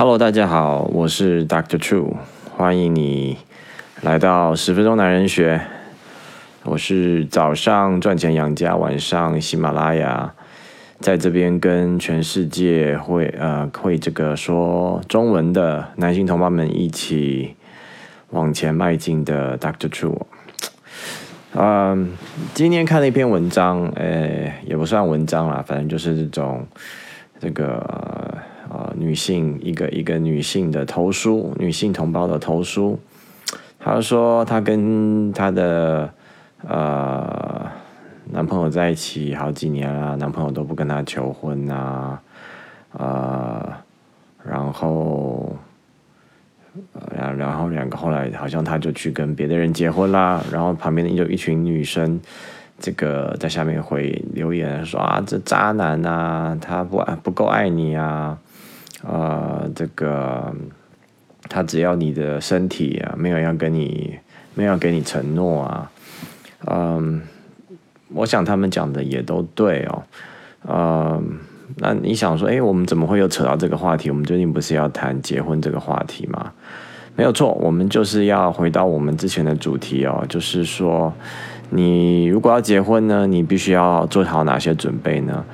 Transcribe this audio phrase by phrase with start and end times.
[0.00, 2.14] Hello，大家好，我是 Doctor True，
[2.56, 3.36] 欢迎你
[4.00, 5.60] 来到十分钟男人学。
[6.62, 10.32] 我是早上赚钱养家，晚上喜马拉雅，
[11.00, 17.56] 在这边跟全世界会呃会这个说中文的男性同胞们一起
[18.30, 20.20] 往前迈进的 Doctor True。
[21.54, 22.16] 嗯，
[22.54, 26.64] 今天看了一篇文章，呃，也不算文章啦，反正就是这种
[27.40, 28.37] 这个。
[28.98, 32.98] 女性一个一个女性的投书，女性同胞的投书，
[33.78, 36.12] 她说她跟她的
[36.66, 37.66] 呃
[38.32, 42.20] 男朋友在一起好几年了，男朋友都不跟她求婚啊，
[42.92, 43.72] 呃，
[44.44, 45.56] 然后，
[47.16, 52.20] 然然后两个后来好像她就去跟别的人结婚啦，然后旁边的有一群女生，
[52.78, 58.38] 这个在下面回留言说啊，这渣男啊，他不不够爱你啊。
[59.06, 60.52] 呃，这个
[61.48, 64.18] 他只要你的身体啊，没有要跟你，
[64.54, 65.90] 没有给你承诺啊，
[66.66, 67.22] 嗯，
[68.12, 70.02] 我想他们讲的也都对哦，
[70.66, 71.38] 嗯，
[71.76, 74.10] 那你想说，哎，我们怎么会又扯到这个话题？
[74.10, 76.52] 我们最近不是要谈结婚这个话题吗？
[77.14, 81.12] 没有错，我们就是要回到我们之前的主题哦，就是说，
[81.70, 85.44] 你如果要结婚呢，你必须要做好哪些准备呢？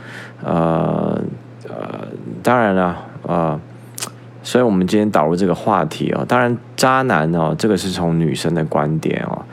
[0.43, 1.23] 呃
[1.69, 2.09] 呃，
[2.43, 3.11] 当然了。
[3.27, 3.61] 啊，
[4.43, 6.25] 所以我们今天导入这个话题哦。
[6.29, 9.45] 当然，渣男哦，这个是从女生的观点哦，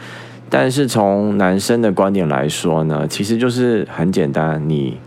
[0.50, 4.68] 但是从男生的观点来说呢，其实就是很简单。
[4.68, 4.98] 你，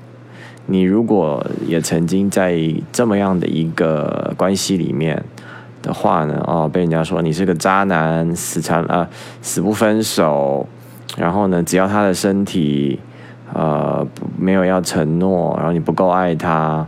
[0.67, 2.59] 你如果也曾经在
[2.91, 5.23] 这么样的一个关系里面
[5.83, 9.07] 的话呢，哦，被人家说你是个渣男，死缠啊，
[9.43, 10.67] 死不分手，
[11.19, 12.99] 然后呢，只要他的身体
[13.53, 14.07] 呃
[14.39, 16.87] 没有要承诺，然后你不够爱他，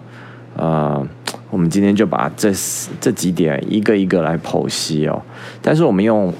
[0.56, 1.06] 呃。
[1.50, 2.52] 我们今天就把这
[3.00, 5.22] 这几点一个一个来剖析哦，
[5.62, 6.32] 但是我们用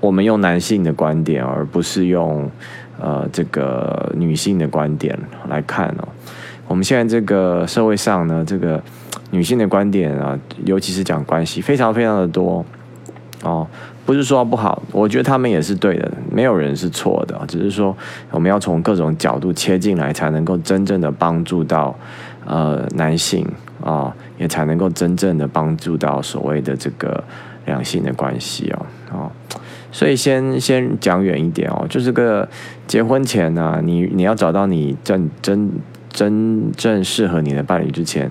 [0.00, 2.50] 我们用男性的观点，而不是用
[2.98, 5.16] 呃这个女性的观点
[5.48, 6.08] 来看哦。
[6.66, 8.82] 我们现在这个社会上呢，这个
[9.30, 12.64] 女性的观点啊，尤其是讲关系，非常非常的多
[13.42, 13.66] 哦。
[14.04, 17.94] 不是说不好，我觉得他们也是对的，没有人是错的，只是说
[18.30, 21.94] 我们要从各种角度切进来，才能够真正的帮助到
[22.46, 23.46] 呃男性。
[23.88, 27.24] 啊，也才能够真正的帮助到所谓的这个
[27.64, 29.32] 两性的关系哦，哦，
[29.90, 32.46] 所以先先讲远一点哦，就是个
[32.86, 35.70] 结婚前呢，你你要找到你真真
[36.10, 38.30] 真正适合你的伴侣之前，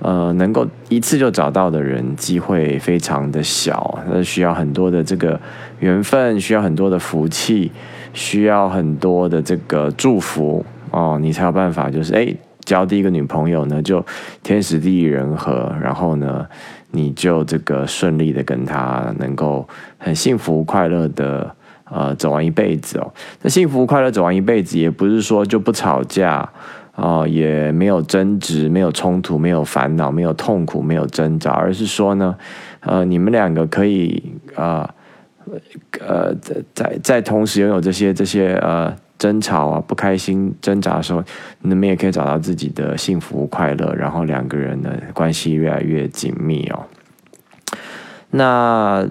[0.00, 5.38] 呃，能够一次就找到的人机会非常的小，那需要很多的这个
[5.80, 7.70] 缘分，需要很多的福气，
[8.14, 12.34] 需要很多的这个祝福哦，你才有办法，就是哎。
[12.64, 14.04] 交第一个女朋友呢，就
[14.42, 16.46] 天时地利人和，然后呢，
[16.90, 21.54] 你就这个顺利的跟她能够很幸福快乐的
[21.84, 23.12] 呃走完一辈子哦。
[23.42, 26.48] 那幸福快乐走完一辈子，也不是说就不吵架
[26.92, 32.34] 啊，也没有争执、没有冲突、没有烦恼、没有痛苦、没有挣扎，而是说呢，
[32.80, 34.94] 呃，你们两个可以啊，
[36.00, 38.94] 呃，在在在同时拥有这些这些呃。
[39.24, 41.24] 争吵啊，不开心、挣扎的时候，
[41.62, 46.84] 你们也可以找到自己的幸福快乐，然后两个人的关系越来越紧密哦。
[48.32, 49.02] 那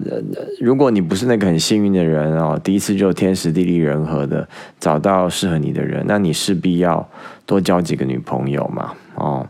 [0.60, 4.48] 如果你不是那个很幸运的人哦，第一次就天时地利人和的
[4.78, 7.08] 找到适合你的人，那你势必要
[7.44, 9.44] 多交几个女朋友嘛哦。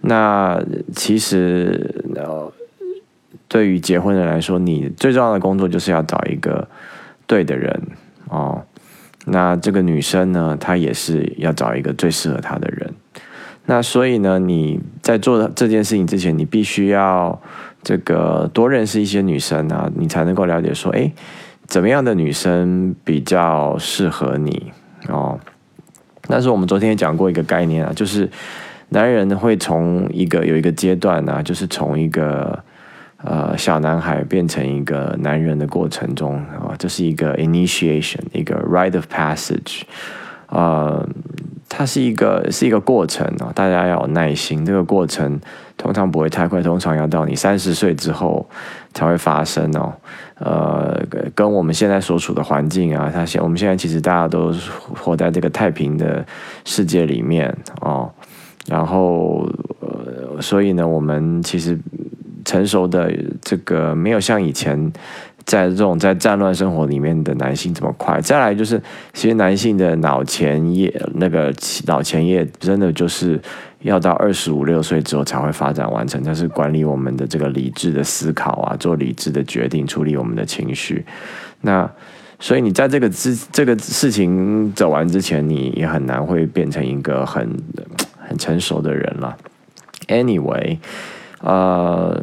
[0.00, 0.58] 那
[0.94, 2.50] 其实呃，
[3.46, 6.66] 对于结婚人来说，你最重要的工作就是要找一个
[7.26, 7.78] 对的人。
[9.24, 12.92] 那这个女生呢，她也是要找一个最适合她的人。
[13.66, 17.40] 那所以呢，你在做这件事情之前，你必须要
[17.82, 21.12] 这个多认识一些女生啊，你才能够了解说，哎，
[21.66, 24.72] 怎么样的女生比较适合你
[25.08, 25.38] 哦。
[26.22, 28.28] 但是我们昨天也讲过一个概念啊，就是
[28.88, 32.64] 男人会从一个有一个阶段呢，就是从一个。
[33.24, 39.82] 呃，小男孩变成一个男人的过程中啊，这是一个 initiation，一个 rite of passage，
[40.48, 41.08] 呃，
[41.68, 44.66] 它是一个是一个过程哦，大家要有耐心。
[44.66, 45.40] 这个过程
[45.76, 48.44] 通常不会太快，通常要到你三十岁之后
[48.92, 49.94] 才会发生哦。
[50.40, 51.00] 呃，
[51.32, 54.52] 跟我们现在所处的环境啊，它现我们现在其实大家都
[54.96, 56.26] 活在这个太平的
[56.64, 58.10] 世界里面哦，
[58.66, 59.48] 然后
[59.78, 61.78] 呃，所以呢，我们其实。
[62.52, 63.10] 成熟的
[63.40, 64.92] 这个没有像以前
[65.46, 68.20] 在这种在战乱生活里面的男性这么快。
[68.20, 68.78] 再来就是，
[69.14, 71.50] 其实男性的脑前叶那个
[71.86, 73.40] 脑前叶真的就是
[73.80, 81.06] 要到二十五六岁之后才会发展完成，它是管理我们的这个理智的思考啊，做理智的决定，处理我们的情绪。
[81.62, 81.90] 那
[82.38, 87.48] 所以你在这个之这个事情走完之前，你也很难会变成一个很
[88.28, 89.34] 很成熟的人了。
[90.08, 90.78] Anyway，
[91.42, 92.22] 呃。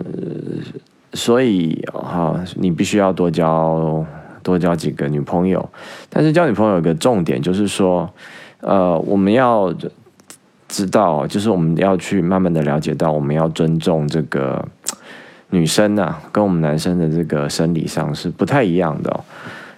[1.12, 4.06] 所以哈，你必须要多交
[4.44, 5.68] 多交几个女朋友，
[6.07, 8.07] 但是交女朋友有个重点就是说，
[8.60, 9.74] 呃，我们要
[10.68, 14.63] 知道，就是我们要去慢慢的了解到，我们要尊重这个
[15.50, 19.19] 女生啊，跟我们男生的这个生理上是不太一样的。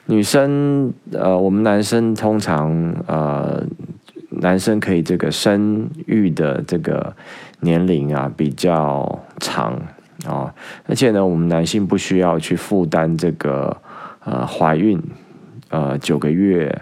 [0.08, 3.64] 女生呃，我们男生通常呃，
[4.42, 7.16] 男生可以这个生育的这个
[7.62, 9.82] 年龄啊比较长。
[10.28, 10.54] 啊，
[10.86, 13.76] 而且呢，我们男性不需要去负担这个
[14.24, 15.02] 呃怀孕
[15.70, 16.80] 呃九个月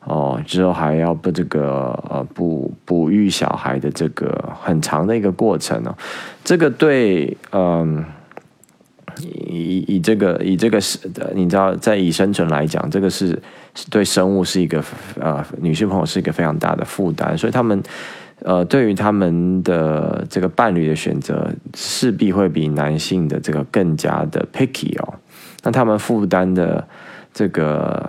[0.00, 5.94] 哦之后还要不这个呃哺哺育小孩的这个很长的一个过程哦，
[6.42, 8.04] 这个对嗯
[9.22, 10.98] 以以这个以这个是
[11.32, 13.40] 你知道在以生存来讲，这个是
[13.90, 14.82] 对生物是一个
[15.20, 17.82] 呃女性朋友是一个非常大的负担，所以他们。
[18.42, 25.12] 呃，对于他们的这个伴侣的选择，势必会比男性的这个更加的 picky 哦。
[25.62, 26.88] 那他们负担的
[27.34, 28.02] 这个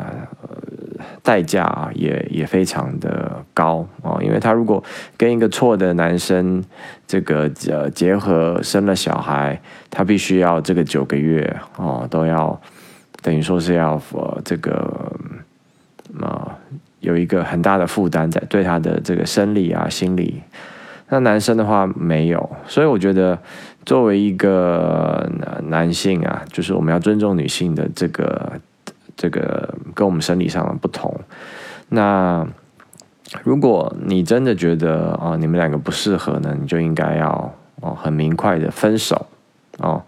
[1.22, 4.82] 代价也也非常的高哦，因为他如果
[5.18, 6.64] 跟一个错的男生
[7.06, 12.58] 这个呃结合生了小孩，他必须要这个九个月哦都要
[13.22, 15.11] 等于说是要呃这个。
[17.12, 20.42] 有一个很大的负担在对他的这个生理啊、心理，
[21.10, 23.38] 那男生的话没有，所以我觉得
[23.86, 25.30] 作为一个
[25.64, 28.54] 男性啊，就是我们要尊重女性的这个
[29.18, 31.14] 这个跟我们生理上的不同。
[31.90, 32.48] 那
[33.44, 39.28] 如果你真的觉得啊，你们两个不适合呢，你就应该要哦很明快的分手
[39.80, 40.02] 哦。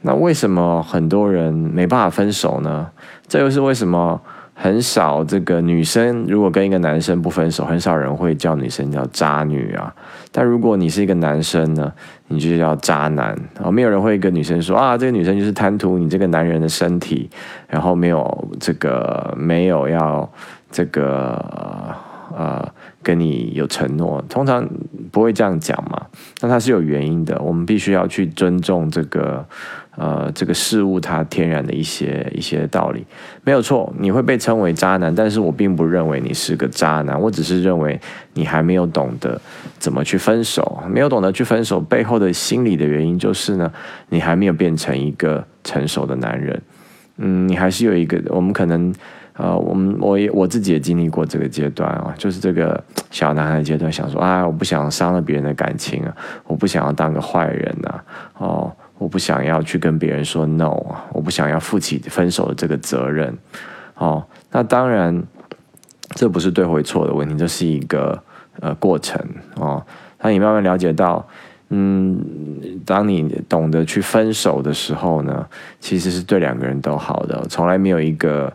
[0.00, 2.90] 那为什么很多人没办法分手呢？
[3.26, 4.22] 这又是为什么？
[4.60, 9.94] 很少这个女生如果跟一个男生不分手，很少人会叫女生叫渣女啊。
[10.32, 11.92] 但如果你是一个男生呢，
[12.26, 13.70] 你就叫渣男啊。
[13.70, 17.30] 没有人会跟女生说啊，这个女生就是贪图你这个男人的身体，
[17.68, 20.28] 然后没有这个没有要
[20.72, 21.94] 这个
[22.36, 22.68] 呃
[23.00, 24.68] 跟你有承诺，通常
[25.12, 25.78] 不会这样讲。
[26.40, 29.46] 那它是有原因的，我们必须要去尊重这个。
[30.00, 33.04] 呃，这个事物它天然的一些一些道理
[33.42, 38.00] 没有错，你会被称为渣男，但是我并不认为你是个渣男，我只是认为
[38.34, 39.40] 你还没有懂得
[39.80, 43.72] 怎么去分手，没有懂得去分手背后的心理的原因就是呢，
[44.10, 46.62] 你还没有变成一个成熟的男人，
[47.16, 48.94] 嗯，你还是有一个，我们可能
[49.38, 56.14] 呃，我们我也我自己也经历过这个阶段啊，就是这个小男孩阶段，想说啊，我不想伤了别人的感情啊，
[56.44, 58.00] 我不想要当个坏人呐，
[58.36, 58.70] 哦。
[58.98, 63.32] 我不想要去跟别人说 no 啊，我不想要负起分手的这个责任。
[63.94, 65.22] 哦，那当然，
[66.16, 68.20] 这不是对或错的问题，这是一个
[68.58, 69.24] 呃过程
[69.54, 69.80] 哦。
[70.18, 71.24] 当你慢慢了解到，
[71.68, 72.20] 嗯，
[72.84, 75.46] 当你懂得去分手的时候呢，
[75.78, 78.52] 其实是对两个人都好的，从来没有一个。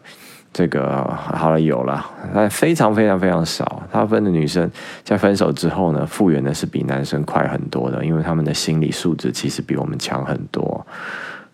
[0.54, 3.82] 这个好了，有了，但非常非常非常少。
[3.92, 4.70] 大部分的女生
[5.04, 10.86] 在分手之后呢，复原的是比男生快很多的，因为他们的心理素质其实比我们强很多。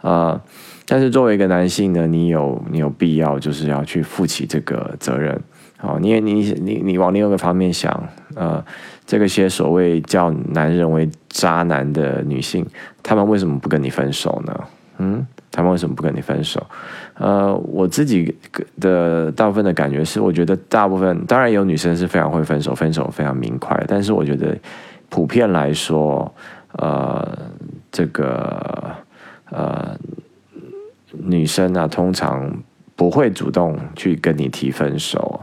[0.01, 0.39] 呃，
[0.85, 5.41] 但是作为一个男性呢，你有你有必要就是要去负起这个责任。
[5.81, 8.61] 哦，你也你你你往另一个方面想，呃，
[9.05, 12.65] 这个些所谓叫男人为渣男的女性，
[13.01, 14.53] 他们为什么不跟你分手呢？
[14.99, 15.25] 嗯？
[15.51, 16.63] 他们为什么不跟你分手？
[17.15, 18.33] 呃，我自己
[18.79, 24.55] 的大部分的感觉是，我觉得大部分当然有女生是非常会分手，分手非常明快，但是我觉得
[25.09, 26.31] 普遍来说，
[26.73, 27.27] 呃，
[27.91, 28.91] 这个
[29.49, 29.97] 呃
[31.11, 32.53] 女生啊，通常
[32.95, 35.41] 不会主动去跟你提分手，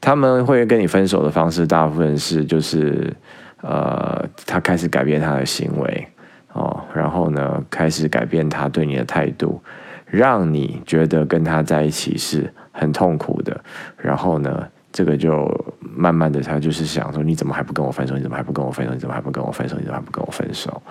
[0.00, 3.14] 他们会跟你分手的方式，大部分是就是
[3.62, 6.08] 呃，他开始改变他的行为。
[6.56, 9.60] 哦，然后呢，开始改变他对你的态度，
[10.06, 13.60] 让你觉得跟他在一起是很痛苦的。
[13.98, 15.46] 然后呢，这个就
[15.80, 18.16] 慢慢的，他就是想说，你怎么还不跟我分手？
[18.16, 18.94] 你怎么还不跟我分手？
[18.94, 19.76] 你怎么还不跟我分手？
[19.76, 20.82] 你怎么还不跟我分手？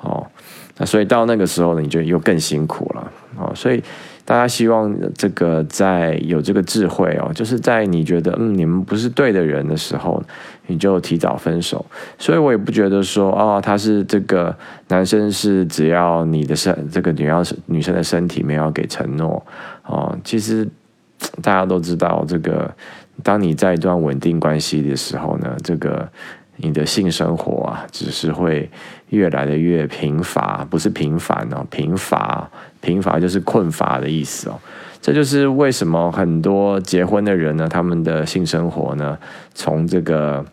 [0.00, 0.26] 哦，
[0.78, 3.12] 那所以到那个时候呢，你就又更辛苦了。
[3.36, 3.80] 哦，所以。
[4.24, 10.22] 大家希望这个在有这个智慧哦，就是在你觉得嗯你们不是对的人的时候，
[10.66, 11.84] 你就提早分手。
[12.18, 14.56] 所以我也不觉得说哦，他是这个
[14.88, 19.44] 男生是只要你的身这个女要女生的身体没有给承诺
[19.84, 20.68] 哦，其实
[21.42, 22.72] 大家都知道这个，
[23.22, 26.08] 当你在一段稳定关系的时候呢，这个。
[26.62, 28.70] 你的性生活啊，只是会
[29.08, 32.48] 越来的越贫乏，不是平凡哦，贫乏，
[32.80, 34.58] 贫乏就是困乏的意思哦。
[35.00, 39.18] 这就是为什么很多结婚的人呢，他们的性生活呢，
[39.52, 40.44] 从这个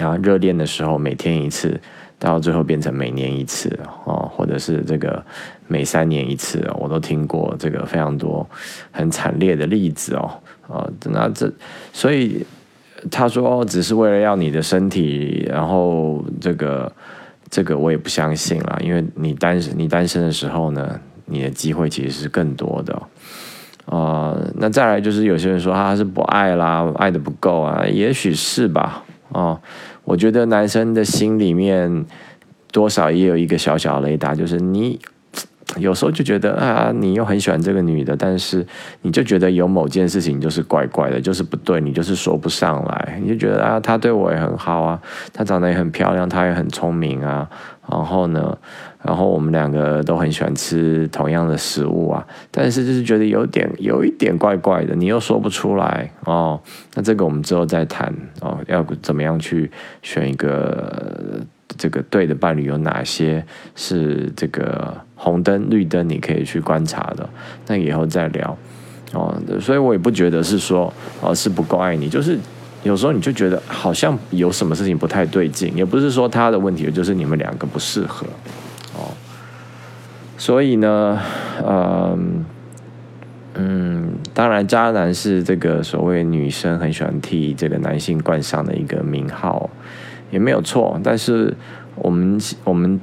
[0.00, 1.80] 啊热恋的时候每天一次，
[2.20, 5.20] 到最后变成每年一次哦，或者是这个
[5.66, 8.48] 每三年一次，我都听过这个非常多
[8.92, 10.30] 很惨烈的例子哦。
[10.68, 11.52] 啊，那这
[11.92, 12.46] 所以。
[13.10, 16.90] 他说：“哦只是为了要你的身体，然后这个
[17.50, 23.02] 这个我也不相信了，因为你单身你单身的时候呢，你的机会其实是更多的。
[23.86, 29.04] 啊，那再来就是有些人说他是不爱啦，爱的不够啊，也许是吧。
[29.28, 29.60] 哦，
[30.04, 32.04] 我觉得男生的心里面
[32.72, 34.98] 多少也有一个小小雷达，就是你。”
[35.78, 38.66] 有时候就觉得啊，你又很喜欢这个女的，但是
[39.02, 43.18] 你就觉得有某件事情就是怪怪的，就是不对，你就是说不上来。
[43.22, 45.00] 你就觉得啊，她对我也很好啊，
[45.32, 47.48] 她长得也很漂亮，她也很聪明啊。
[47.90, 48.56] 然后呢，
[49.02, 56.58] 然后我们两个都很喜欢吃同样的食物啊，但是就是觉得有点有一点怪怪的，你又说不出来哦。
[56.94, 61.42] 那这个我们之后再谈哦，要怎么样去选一个
[61.76, 63.44] 这个对的伴侣，有哪些
[63.74, 64.94] 是这个。
[65.16, 67.26] 红灯、绿灯，你可以去观察的，
[67.66, 68.58] 那以后再聊
[69.14, 69.34] 哦。
[69.58, 70.92] 所以我也不觉得是说
[71.22, 72.38] 哦是不够爱你，就是
[72.82, 78.26] 有时候你就觉得好像有什么事情不太对劲，也不是说他的问题，就是你们两个不适合
[78.98, 79.08] 哦。
[80.36, 81.18] 所以呢，
[81.66, 82.44] 嗯
[83.54, 89.63] 嗯，当然渣男是这个所谓女生很喜欢替这个男性冠上的一个名号，
[90.30, 91.00] 也没有错。
[91.02, 91.54] 但是
[91.96, 93.00] 我们我们。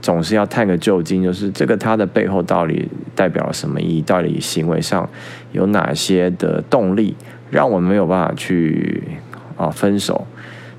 [0.00, 4.00] 总是要探个究竟，就是这个他的背后到底代表了什么意义？
[4.00, 5.06] 到底行为上
[5.50, 7.16] 有哪些的动力，
[7.50, 9.02] 让我们没有办法去
[9.56, 10.24] 啊分手？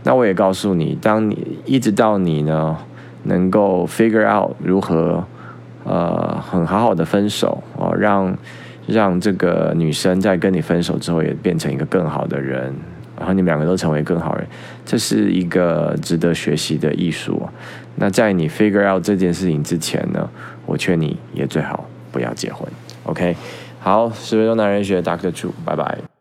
[0.03, 2.77] 那我也告诉你，当你一直到你呢
[3.23, 5.25] 能够 figure out 如何
[5.83, 8.37] 呃很好好的分手哦，让
[8.87, 12.73] 让这个女生在跟你分手之后也变成一个更好的人。
[13.19, 14.47] 然后你们两个都成为更好人，
[14.85, 17.47] 这是一个值得学习的艺术。
[17.97, 20.27] 那在你 figure out 这件事情之前呢，
[20.65, 22.65] 我劝你也最好不要结婚。
[23.03, 23.35] OK，
[23.81, 26.18] 好，十分钟男人学，Doctor Chu，拜拜。